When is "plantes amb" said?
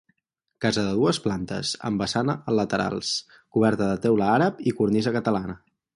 1.25-2.01